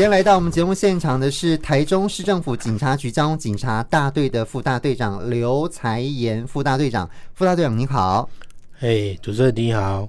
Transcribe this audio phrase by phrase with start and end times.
[0.00, 8.26] 今天来到我们节目现场的是台中市政府警察局交通警察大队的副大队长刘财炎副大队长，副大队长你好，
[8.78, 10.08] 哎，主持人你好，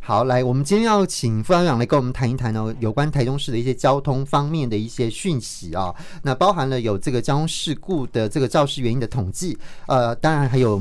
[0.00, 9.58] 好，来，我们今天要请副大队长来跟我们谈一谈哦，有关台中市的一些交通方面的一些讯息啊、哦，那包含了有这个交通事故的这个肇事原因的统计，
[9.88, 10.80] 呃，当然还有。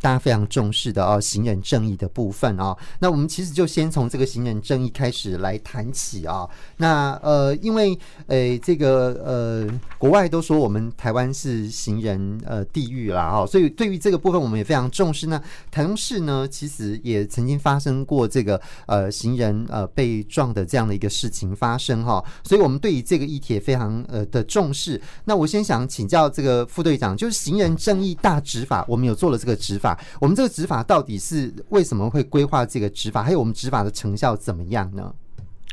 [0.00, 2.76] 大家非常重视的哦，行人正义的部分哦。
[2.98, 6.48] 那我们其实就先从这个行人正义开始来谈起啊。
[6.76, 9.66] 那呃，因为呃，这个呃，
[9.98, 15.42] 国外都说我们台湾是行人呃地狱啦哦，所以对于这个部分我们也非常重视呢。
[15.70, 25.00] 台中市呢，其实也曾经发生过这个呃行人呃被撞的这样的一个事情发生哈，所以我们对于这个议题也非常呃的重视。
[25.24, 29.87] 那我先想请教这个副队长，就是行人正义大执法，我们有做了这个执法。
[30.20, 33.22] 我们这个执法到底是为什么会规划这个执法？
[33.22, 35.14] 还有我们执法的成效怎么样呢？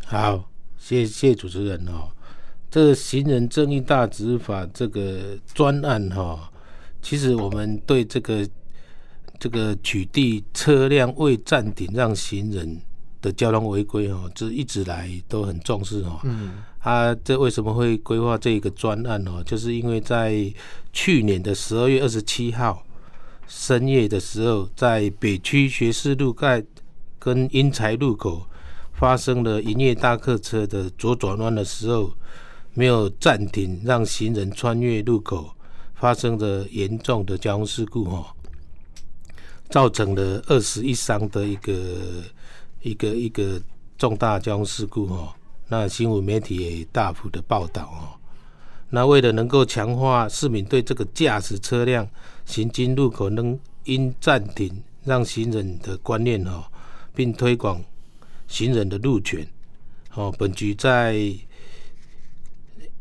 [0.06, 2.10] 好，谢谢主持人哦。
[2.70, 6.52] 这个行人正义大执法这个专案哈，
[7.02, 8.48] 其实我们对这个
[9.40, 12.82] 这个取缔车辆未暂停让行人
[13.22, 16.20] 的交通违规哦，这一直来都很重视哦。
[16.24, 19.42] 嗯，他这为什么会规划这个专案哦？
[19.46, 20.54] 就是因为在
[20.92, 22.84] 去年的十二月二十七号。
[23.48, 26.64] 深夜的时候，在北区学士路盖
[27.20, 28.46] 跟英才路口
[28.94, 32.14] 发生了营业大客车的左转弯的时候，
[32.74, 35.56] 没有暂停，让行人穿越路口，
[35.94, 38.36] 发生了严重的交通事故，哈，
[39.70, 41.74] 造成了二死一伤的一个
[42.82, 43.62] 一个一个
[43.98, 45.36] 重大交通事故，哈。
[45.68, 48.15] 那新闻媒体也大幅的报道，哦。
[48.96, 52.08] 那为了能够强化市民对这个驾驶车辆
[52.46, 56.64] 行经路口能应暂停让行人的观念哦，
[57.14, 57.84] 并推广
[58.48, 59.46] 行人的路权
[60.14, 61.14] 哦，本局在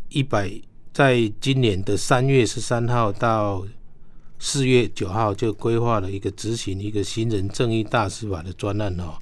[0.08, 0.50] 一百
[0.92, 3.64] 在今年的三月十三号到
[4.40, 9.14] 四月九号就规划了一个执行一个行人正义大执法的专案哦。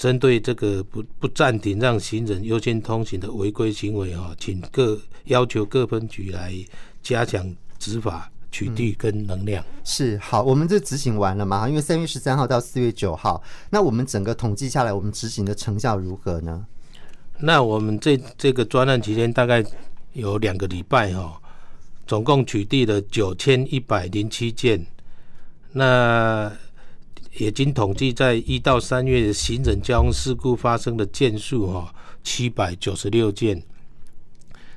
[0.00, 6.54] 针对这个不不暂停让行人优先通行的违规行为哈，请各要求各分局来
[7.02, 9.62] 加强执法、取缔跟能量。
[9.62, 11.68] 嗯、是好，我们这执行完了嘛？
[11.68, 16.64] 因为三月十三号到四月九号，那我们整个统计下来，我们执行的成效如何呢？
[17.38, 19.62] 那我们这这个专案期间大概
[20.14, 21.38] 有两个礼拜哈，
[22.06, 24.82] 总共取缔了九千一百零七件。
[25.72, 26.50] 那
[27.38, 33.62] 也经统计，在一到三月行人交通事故发生的件数哈，七百九十六件，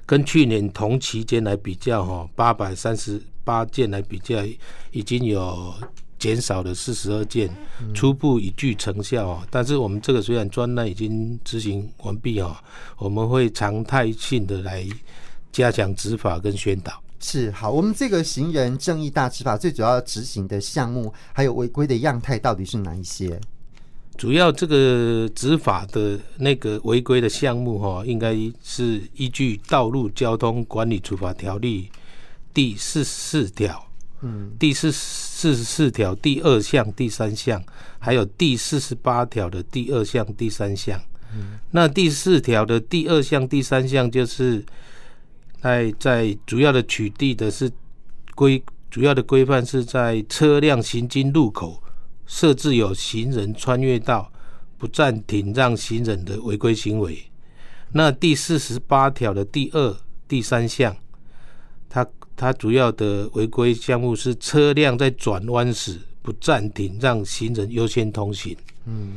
[0.06, 4.46] 跟去年同期间来比较哈，八百三十八件来比较，
[4.92, 5.74] 已经有
[6.20, 7.50] 减少了四十二件，
[7.94, 9.28] 初步已具成效。
[9.28, 12.56] 哦但是我们这个虽然专案已经执行完毕哦，
[12.98, 14.88] 我们会常态性的来
[15.52, 16.94] 加强执法跟宣导。
[17.26, 23.40] 是好，我们这个行人正义大执法最主要执行的项目，还有违规的样态到底是哪一些？
[24.18, 31.90] 主要这个执法的那个违规的项目哈，应该是依据《道路交通管理处罚条例》
[32.54, 33.88] 第四十四条，
[34.22, 37.64] 嗯，第四四十四条第二项、第三项，
[38.00, 41.02] 还有第四十八条的第二项、第三项。
[41.34, 44.62] 嗯，那第四条的第二项、第三项就是。
[45.64, 47.72] 在在主要的取缔的是
[48.36, 51.82] 规主要的规范是在车辆行经路口
[52.26, 54.30] 设置有行人穿越道
[54.78, 57.18] 不暂停让行人的违规行为。
[57.94, 59.98] 那第四十八条的第二、
[60.28, 60.94] 第三项，
[61.88, 68.58] 它它主要的违规项目是车辆在转弯时不暂停让行人优先通行。
[68.86, 69.16] 嗯。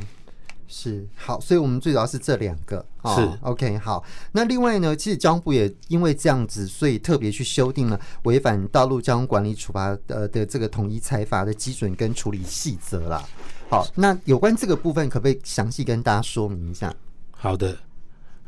[0.68, 2.84] 是好，所以我们最主要是这两个。
[3.02, 4.02] 哦、是 OK 好。
[4.32, 13.24] 那另外呢，其实交通部也因为这样子，所以特别去修订了违反道路交通管理处罚的的这个统一裁罚的基准跟处理细则啦。
[13.70, 16.94] 好，那有关这个部分，可不可以详细跟大家说明一下？
[17.30, 17.76] 好的。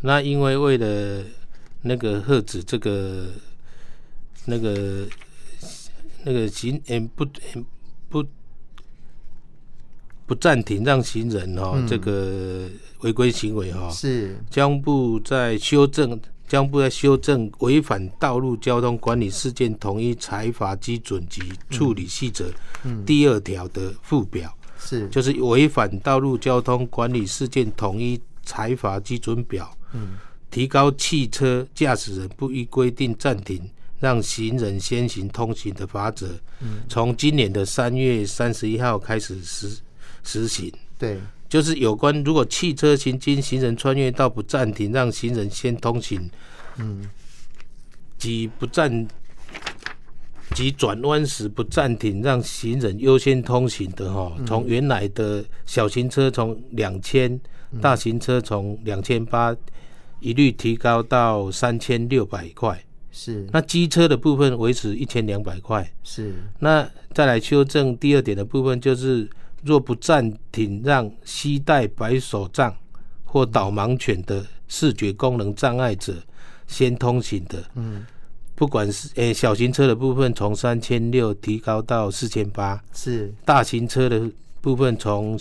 [0.01, 1.25] 那因为为了
[1.83, 3.27] 那个遏止这个
[4.45, 5.07] 那个
[6.25, 7.65] 那个行嗯不嗯
[8.09, 8.25] 不。
[10.29, 12.69] 不暂停让行人哦，嗯、这个
[13.01, 14.37] 违规行为哈，是。
[14.51, 16.11] 交通部在修正，
[16.47, 21.41] 交通部在修正违反道路交通管理事件统一裁罚基准及
[21.71, 22.45] 处理细则
[23.07, 25.09] 第二条的附表，是。
[25.09, 30.19] 就是违反道路交通管理事件统一裁罚基准表，嗯，
[30.51, 33.59] 提高汽车驾驶人不依规定暂停
[33.99, 36.29] 让行人先行通行的法则，
[36.61, 39.79] 嗯，从今年的三月三十一号开始实。
[40.23, 40.73] 实行。
[40.99, 41.19] 对，
[41.49, 46.29] 就是有关如果汽车行经行人穿越道不暂停让行人先通行，
[46.77, 47.09] 嗯，
[48.19, 49.07] 即不暂
[50.55, 57.41] 即转弯时不暂停，让行人优先通行的哈，从原来的小型车从两千，
[57.81, 59.55] 大型车从两千八，
[60.21, 62.83] 一律提高到三千六百块。
[63.13, 65.89] 是，那机车的部分维持一千两百块。
[66.03, 69.29] 是，那再来修正第二点的部分，就是
[69.63, 72.75] 若不暂停让膝带白手杖
[73.25, 76.15] 或导盲犬的视觉功能障碍者
[76.67, 78.07] 先通行的，嗯，
[78.55, 83.33] 不管是诶、欸、小型车的部分从三千六提高到四千八，是。
[83.45, 85.39] 大型车的部分从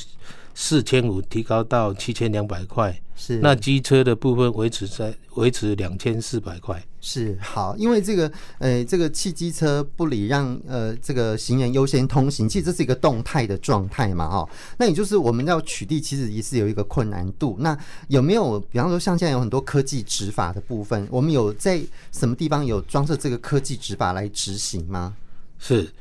[0.59, 2.99] 四千五提高到七千两百块。
[3.15, 6.83] 是，那机车的部分维持在维持两千四百块。
[6.99, 14.49] 是好，因为这个呃，这个汽机车不礼让呃这个行人优先通行，其实这是一个动态的状态嘛，哈。
[14.79, 17.55] 那也就是我们要取缔，其实也是有一个困难度。
[17.59, 17.77] 那
[18.07, 21.79] 有没有，比方说像现在有很多科技执法的部分，我们有在
[22.11, 25.15] 什么地方有装设这个科技执法来执行吗？
[25.59, 25.91] 是，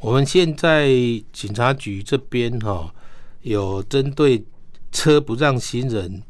[0.00, 0.88] 我们现在
[1.32, 2.92] 警察局这边哈，
[3.42, 4.44] 有针对
[4.92, 6.22] 车不让行人。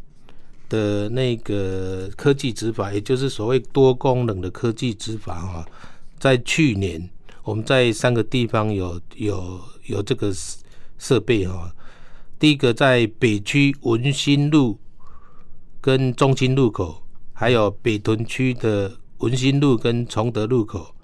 [0.69, 5.67] 的那个科技执法，也就是所谓多功能的科技执法哈，
[6.21, 7.11] 在去年
[7.43, 10.33] 我们在三个地方有有有这个
[10.97, 11.75] 设备哈。
[12.39, 14.79] 第一个在北区文心路
[15.81, 17.03] 跟中心路口，
[17.33, 20.95] 还有北屯区的文心路跟崇德路口，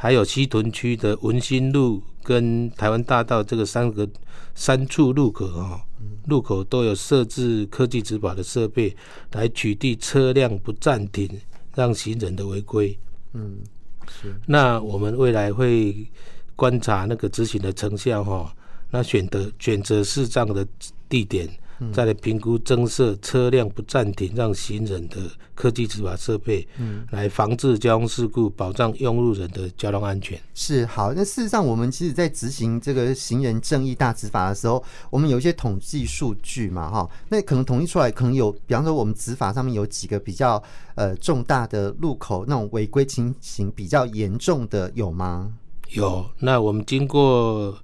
[0.00, 4.08] 还有西屯区的文心路跟台湾大道这个三个
[4.54, 5.84] 三处路口哈。
[6.26, 8.94] 路口都有设置科技执法的设备，
[9.32, 11.28] 来取缔车辆不暂停
[11.74, 12.96] 让行人的违规。
[13.32, 13.58] 嗯，
[14.06, 14.32] 是。
[14.46, 16.06] 那我们未来会
[16.54, 18.54] 观察那个执行的成效哈，
[18.90, 20.64] 那选择选择适当的
[21.08, 21.48] 地点。
[21.92, 25.16] 再来评估增设车辆不暂停让行人的
[25.54, 30.40] 科技执法设备，嗯，来防治交通事故，保障用路人的交通安全。
[30.54, 40.62] 是好，那事实上，我们其实在执行这个行人正义大执法的时候，我们有一些统计数据嘛，哈，那可能统计出来，可能有，比方说我们执法上面有几个比较
[40.94, 45.52] 呃重大的路口，那种违规情形比较严重的有吗？
[45.90, 47.76] 有，那我们经过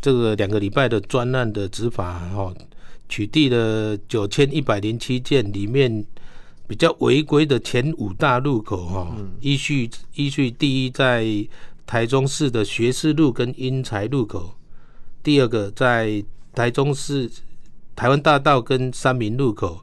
[0.00, 2.52] 这个两个礼拜的专案的执法，哈。
[3.08, 6.04] 取缔了九千一百零七件，里面
[6.66, 11.24] 比较违规的前五大路口哈，依序依序第一在
[11.86, 14.56] 台中市的学士路跟英才路口，
[15.22, 17.30] 第二个在台中市
[17.94, 19.80] 台湾大道跟三民路口，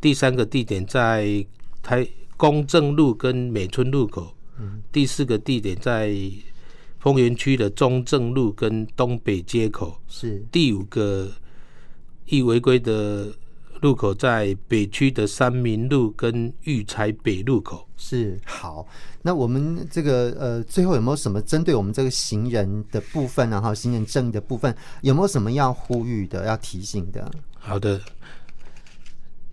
[0.00, 1.44] 第三个地点在
[1.82, 2.06] 台
[2.36, 4.32] 公正路跟美村路口，
[4.92, 6.14] 第四个地点在
[7.00, 11.32] 丰原区的中正路跟东北街口，是第五个。
[12.26, 13.32] 易违规的
[13.80, 17.86] 路口在北区的三民路跟育才北路口。
[17.96, 18.86] 是好，
[19.22, 27.30] 那我们这个呃，最后有没有什么针对我们这个行人的部分然后，行人正义的部分有没有什么要呼吁的、要提醒的？
[27.58, 27.98] 好的，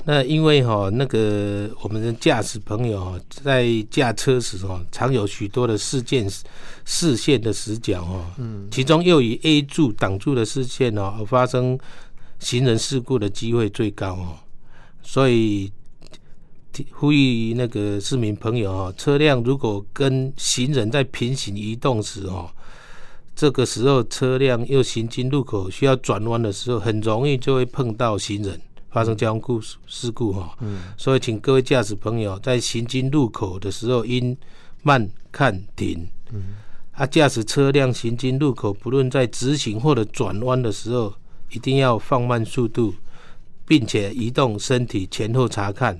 [0.04, 6.28] 那因为哈，那个我们的驾驶朋友在驾车时哈，常有许多的事件
[6.84, 11.78] 视线的死角哈，嗯，其中又以 A 柱挡住的视线哦，而发生。
[12.42, 14.36] 行人事故的机会最高哦，
[15.04, 15.72] 所以
[16.92, 22.50] 呼吁那个市民朋友哦，车辆如果跟行人在平行移动时哦，
[23.36, 30.58] 这个时候车辆又行经路口需要转弯的时候，很容易就会碰到行人，发生交通故事故哈。
[30.62, 30.82] 嗯。
[30.98, 34.36] 所以，请各位驾驶朋友在行经路口的时候应
[34.82, 36.08] 慢看停。
[36.34, 36.56] 嗯。
[36.94, 41.14] 啊，驾驶车辆行经路口，不论在直行或者转弯的时候。
[41.52, 42.94] 一定要放慢速度，
[43.66, 46.00] 并且移动身体前后查看，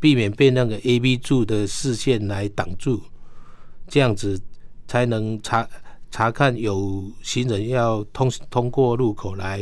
[0.00, 3.00] 避免被那个 A、B 柱的视线来挡住，
[3.88, 4.40] 这样子
[4.88, 5.68] 才能查
[6.10, 9.60] 查看有行人要通通过路口来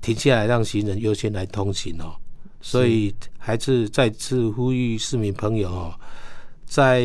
[0.00, 2.14] 停下来，让行人优先来通行哦。
[2.62, 5.94] 所以还是再次呼吁市民朋友哦，
[6.66, 7.02] 在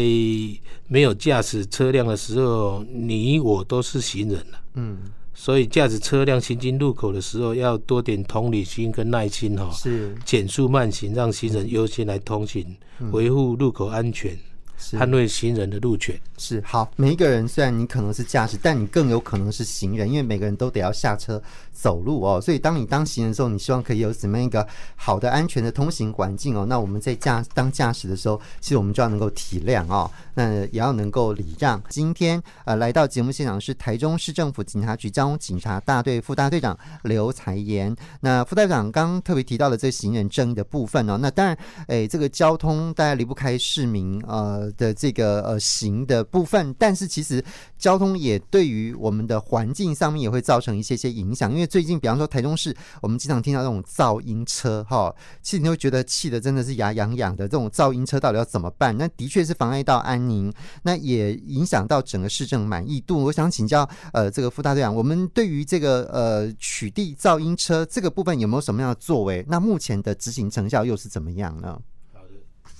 [0.87, 4.61] 没有驾驶车辆的时候，你我都是行人了。
[4.75, 4.97] 嗯。
[5.35, 12.65] 所以，驾驶车辆行经路口的时候，要多点同理心跟耐心哈，是减速慢行，让行人优先来通行，
[13.11, 14.35] 维护路口安全。
[14.77, 16.19] 捍卫行人的路权。
[16.37, 22.41] 是好，每一个人虽然你可能是驾驶，但你更有可能是行人，因为每个人都得要下车走路哦。
[22.41, 26.65] 所以当你当行人的时候，你希望可以有怎么样一个好的、安全的通行环境哦。
[26.65, 31.81] 那我们在驾当驾驶的时候，其实我们就要能够体谅哦，那也要能够礼让。
[31.87, 37.95] 今天呃来到节目现场是台中市政府警察局交通警察大队副大队长刘财炎。
[38.19, 41.17] 那副队长刚特别提到了这行人正义的部分哦。
[41.17, 47.43] 那当然，诶，这个交通大家离不开市民呃的这个呃行的部分，但是其实
[47.77, 51.51] 交通也对于我们的环境上面也会造成一些些影响。
[51.51, 57.47] 因为最近，比方说台中市，我们经常听到这种噪音车，哈，其实你会觉得气得真的是牙痒痒的。
[57.47, 58.97] 这种噪音车到底要怎么办？
[58.97, 60.51] 那的确是妨碍到安宁，
[60.83, 63.23] 那也影响到整个市政满意度。
[63.25, 69.45] 我想请教，呃，这个副大队长，我们对于这个呃取缔噪音车这个部分有没有什么样的作为？
[69.47, 71.79] 那目前的执行成效又是怎么样呢？
[72.13, 72.71] 好的，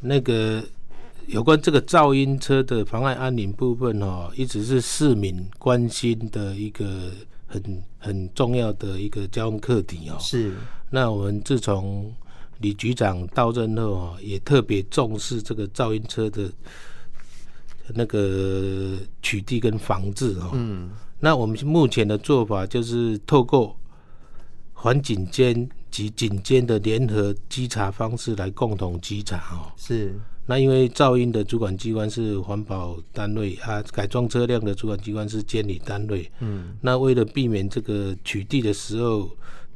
[0.00, 0.62] 那个。
[1.26, 7.10] 有关这个噪音车的妨碍安宁部分哦，一直是市民关心的一个
[7.46, 10.16] 很很重要的一个交通课题哦。
[10.20, 10.54] 是。
[10.88, 12.14] 那我们自从
[12.60, 16.48] 李局长到任后哦，也特别重视这个噪音车的
[17.88, 20.50] 那个取缔跟防治哦。
[20.54, 20.90] 嗯。
[21.18, 23.76] 那我们目前的做法就是透过
[24.72, 29.72] 环警监及警监的联合稽查方式来共同稽查哦。
[29.76, 30.14] 是。
[30.48, 36.30] 那因为噪音的主管机关是环保单位啊，改装车辆的主管机关是监理单位。
[36.38, 39.28] 嗯，那为了避免这个取缔的时候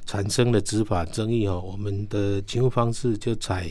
[0.07, 3.69] 产生的执法争议哦，我们的勤务方式就采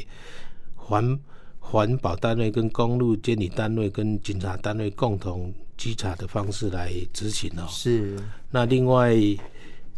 [0.76, 1.18] 环
[1.60, 7.66] 环保单位跟公路监理单位跟警察单位共同稽查的方式来执行哦。
[7.70, 8.20] 是。
[8.52, 9.16] 那另外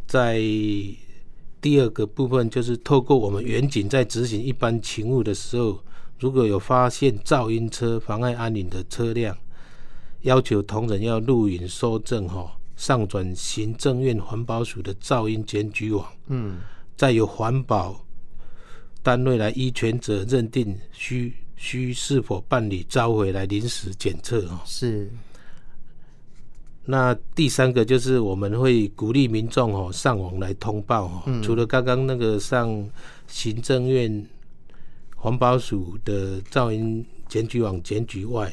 [0.06, 0.40] 在
[1.60, 5.84] 第二个部分，就是透过我们远景在执行一般勤务的时候。
[6.22, 9.36] 如果有发现噪音车妨碍安宁的车辆，
[10.22, 16.60] 要求同仁要录影收证，哈，上转行政院环保署的噪音检举网，嗯，
[16.96, 18.00] 再由环保
[19.02, 25.12] 单位来依权责认定需需是否办理召回来临时检测，哦，是。
[26.86, 32.88] 那第三个就是我们会鼓励民众哦上网来通报，哦，除了刚刚那个上
[33.26, 34.24] 行政院。
[35.22, 38.52] 环保署的噪音检举网检举外，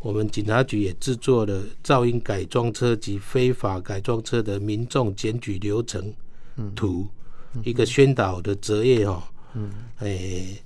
[0.00, 6.10] 我们警察局也制作了噪音改装车及非法改装车的民众检举流程
[6.74, 7.06] 图，
[7.52, 9.22] 嗯、一个宣导的折页哦。
[9.52, 10.62] 嗯，诶、欸，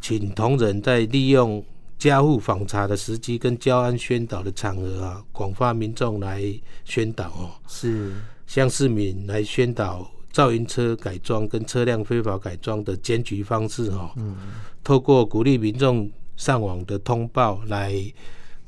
[0.00, 1.62] 请同仁在利用
[1.98, 6.42] 家户访查的时机跟交安宣导的场合啊，广发民众来
[6.86, 7.50] 宣导哦。
[7.68, 8.14] 是
[8.46, 10.10] 向市民来宣导。
[10.32, 14.36] 噪音车改装跟车辆非法改装的检举方式，哈，嗯，
[14.84, 17.94] 透过鼓励民众上网的通报来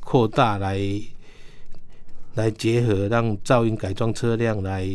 [0.01, 0.81] 扩大，来
[2.35, 4.89] 来结合，让噪音改装车辆来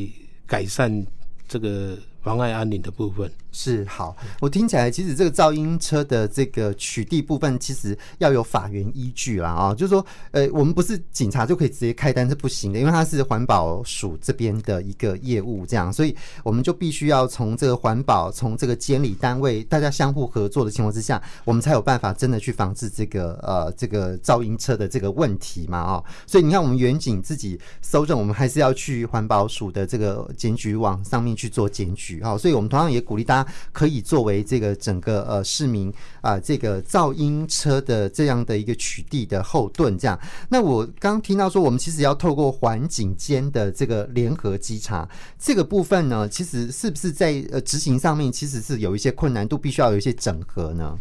[0.46, 1.06] 改善
[1.48, 3.32] 这个妨碍安宁的部分。
[3.60, 33.47] 是好，我听起来其实这个噪音车的这个取缔部分，其实要有法源依据啦啊，就是说，呃，我们不是警察就可以直接开单是不行的，因为它是环保署这边的一个业务，这样，所以我们就必须要从这个环保，从这个监理单位，大家相互合作的情况之下，我们才有办法真的去防治这个呃这个噪音车的这个问题嘛啊，所以你看，我们远景自己搜证，我们还是要去环保署的这个检举网上面去做检举啊，所以我们同样也鼓励大家。
[33.72, 35.90] 可以作为这个整个呃市民
[36.22, 40.20] 啊、呃，这个噪音车的这样的一个取缔的后盾，这样。
[40.50, 45.08] 那我刚听到说，我们其实要透过环境间的这个联合稽查
[45.40, 51.00] 这个部分呢，其实是不是在呃执行上面其实是有一些困难度，必须要有一些整合呢？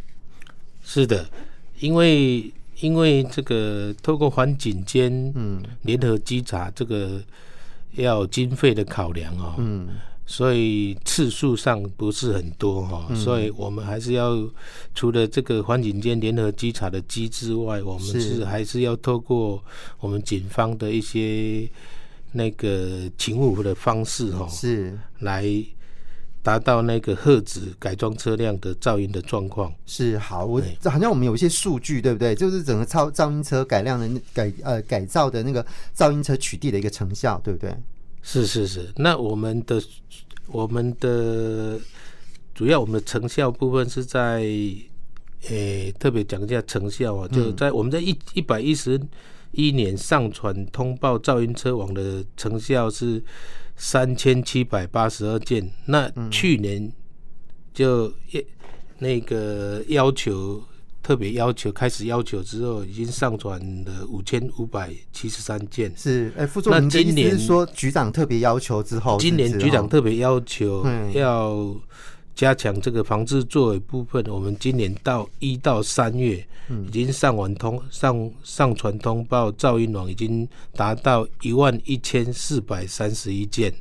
[0.83, 1.29] 是的，
[1.81, 7.23] 因为因为这个透过环警监嗯联合稽查这个
[7.93, 9.55] 要经费的考量哦。
[9.59, 9.89] 嗯。
[10.29, 14.37] 所以次数上不是很多哈，嗯、所以我们还是要
[14.93, 19.63] 除了这个环境间联合稽查的机制外，我们是还是要透过
[20.01, 21.71] 我们警方的一些
[22.33, 25.47] 那个勤务的方式哈，是来
[26.43, 29.73] 达到那个遏制改装车辆的噪音的状况。
[29.87, 32.35] 是好，我好像我们有一些数据对不对？
[32.35, 35.65] 就是整个超噪音车改量的改呃改造的那个
[35.97, 37.73] 噪音车取缔的一个成效，对不对？
[38.29, 39.81] 是是是，那我们的
[40.49, 41.79] 我们的
[42.53, 49.01] 主要我们的成效部分是在，诶、欸，特别讲一下成效啊，就在我们在一一百一十
[49.53, 53.23] 一年上传通报噪音车网的成效是
[53.77, 56.93] 三千七百八十二件，那去年
[57.73, 58.13] 就
[58.99, 60.61] 那个要求
[61.07, 65.93] 特别要求开始要求之后，已经上传了五千五百七十三件。
[65.97, 70.85] 是，哎、欸，副座，您的意思是说局长特别要求之后今年局长特别要求
[71.15, 71.73] 要
[72.35, 74.21] 加强这个防治作为部分。
[74.27, 76.45] 我们今年到一到三月，
[76.89, 83.73] 已经上完通上上传通报噪音网已经达到一万一千四百三十一件，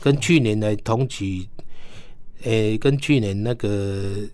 [0.00, 1.48] 跟去年来同期，
[2.42, 4.28] 诶、欸，跟去年那个。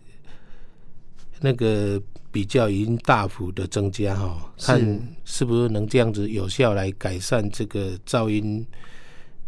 [1.45, 2.01] 那个
[2.33, 4.81] 比较已经大幅的增加哈，看
[5.25, 8.67] 是不是能这样子有效来改善这个噪音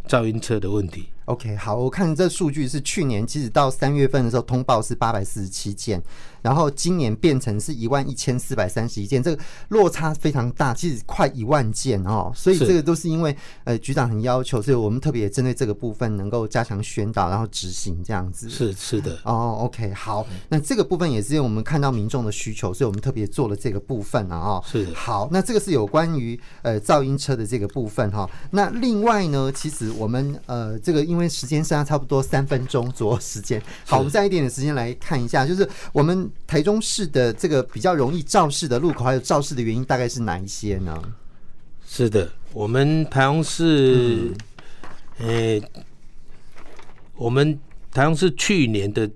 [0.06, 1.06] 噪音车的问题。
[1.26, 6.02] OK，好，我看这数据是去年其实到三月份的时候通报是八百四十七件。
[6.42, 12.30] 然后今年变成是一万一千四百三十一件，这个落差非常大，其实快一万件哦。
[12.34, 18.50] 所以这个都是因为呃局长很要求，所以我们特别针对这个部分能够加强宣导，然后执行这样子。
[18.50, 24.36] 是是的哦，OK，好，那这个部分也是因为我们看到民众的需求，所以我们特别做了这个部分啊。
[24.36, 24.86] 哦，是。
[24.92, 28.28] 好，那这个是有关于呃噪音车的这个部分哈。
[28.50, 36.30] 那另外呢，其实我们呃这个因为时间剩下差不多三分钟左右时间，好，我们再一点点时间来看一下，就是我们。
[36.46, 41.02] 台中市的这个比较容易肇事的路口，还有肇事的原因大概是哪一些呢？
[41.84, 44.32] 是的，我们台中市，
[45.18, 45.70] 呃、嗯欸，
[47.16, 47.58] 我们
[47.92, 49.10] 台中市去年的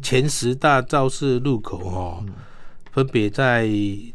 [0.00, 2.32] 前十大肇事路口哦，嗯、
[2.92, 3.68] 分别在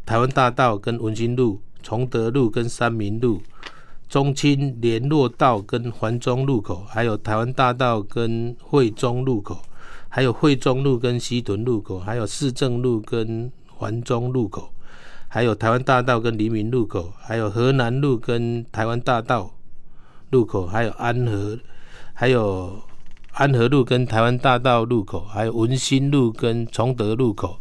[0.04, 3.40] 台湾大道跟文心路、崇德路跟三民路、
[4.08, 9.60] 中清联络道跟环中路口，还有台湾大道跟惠中路口。
[10.08, 14.72] 还有惠中路跟西屯路口，还有市政路跟环中路口，
[15.26, 19.52] 还有台湾大道跟黎明路口，还有河南路跟台湾大道
[20.30, 21.58] 路口，还有安和，
[22.12, 22.80] 还有
[23.32, 27.58] 安和路跟台湾大道路口，还有文心路跟崇德路口。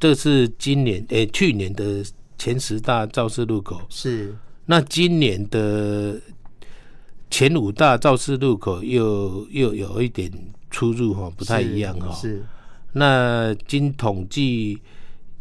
[0.00, 2.02] 这是今年诶、去年的
[2.38, 3.82] 前十大肇事路口。
[3.90, 4.34] 是。
[4.66, 6.20] 那今年的
[7.30, 10.30] 前五大肇事路口又又有一点。
[10.68, 12.44] 出入哈不太一样哈，是。
[12.92, 14.78] 那经统计，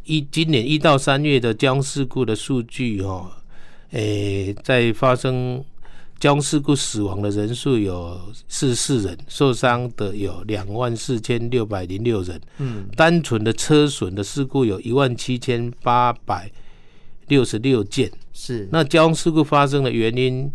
[0.06, 3.36] 一今年一到三月的交通事故的数据哈，
[3.90, 5.62] 诶，在发生
[6.20, 8.18] 交通事故死亡的人数有
[8.48, 12.40] 四十四人，受伤的有两万四千六百零六人。
[12.60, 16.50] 嗯，单纯的车损的事故有一万七千八百
[17.28, 18.10] 六十六件。
[18.36, 18.70] 是。
[18.72, 20.52] 那交通事故发生的原因？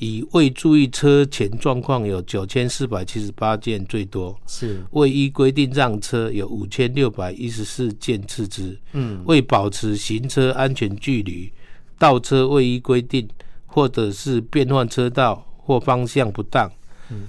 [0.00, 11.52] 以未注意车前状况有九千四百七十八件最多，是未依规定让车有五千六百一十四件次之，嗯，未保持行车安全距离，
[11.98, 13.28] 倒车未依规定，
[13.66, 16.70] 或者是变换车道或方向不当。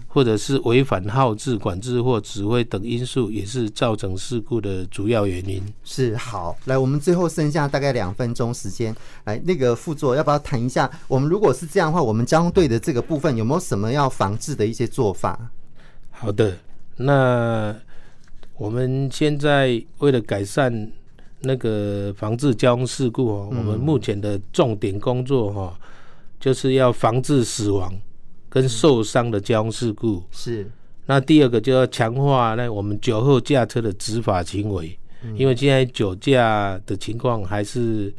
[0.07, 5.63] 或者是违反号志管制或指挥等因素，也是造成事故的主要原因。
[5.83, 10.89] 是好，来，我们最后剩下大概两分钟时间，来，那个副座要不要谈一下？
[11.07, 15.51] 我们如果是这样的话，我们交通队的这个部分有没有什么要防治的一些做法？
[16.11, 16.57] 好的，
[16.97, 17.75] 那
[18.57, 20.91] 我们现在为了改善
[21.39, 25.79] 那个防治交通事故哦，我们目前的重点工作哈，
[26.39, 27.93] 就是要防治死亡。
[28.49, 30.23] 跟受伤的交通事故。
[30.31, 30.69] 是，
[31.05, 34.97] 那第二个就要强化那我们酒后驾车的执法行为，
[35.35, 38.13] 因为现在酒驾的情况还是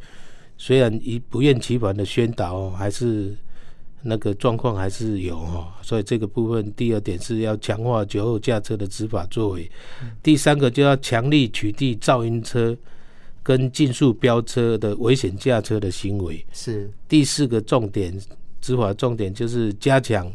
[0.57, 3.35] 虽然一不厌其烦的宣导，还是
[4.01, 9.69] 那个状况还是有哦，所以这个部分第二点是要强化酒后驾车的执法作为，
[10.23, 12.75] 第三个就要强力取缔噪音车
[13.43, 16.89] 跟竞速飙车的危险驾车的行为，是。
[17.07, 18.17] 第四个重点。
[18.61, 20.31] 执法重点就是加强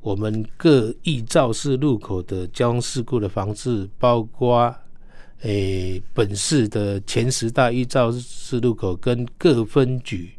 [0.00, 4.74] 我们各易肇事路口的交通事故的防治，包括
[5.40, 10.30] 诶、本市的前十大易肇事路口跟各分局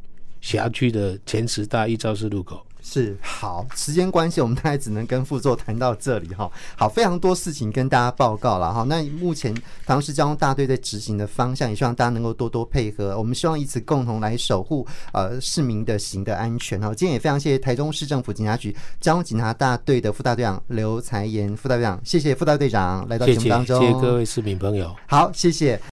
[0.42, 2.66] 辖区的前十大易肇事路口。
[2.90, 6.50] 是好，时间关系，我们大概只能跟副座谈到这里哈。
[6.78, 8.84] 好，非常多事情跟大家报告了哈。
[8.84, 13.18] 那目前台中市交通大队在执行的方向，也希望大家能够多多配合。
[13.18, 16.94] 我们希望以此共同来守护呃市民的行的安全哈。
[16.96, 25.78] 今天也非常谢谢台中市政府警察局交通警察大队的副大队长刘财炎副大队长，谢谢副大队长来到节目当中，谢谢，谢谢各位市民朋友，好，谢谢。